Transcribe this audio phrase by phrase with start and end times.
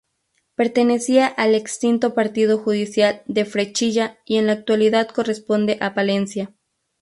[0.55, 6.55] Pertenecía al extinto partido judicial de Frechilla, y en la actualidad corresponde a Palencia.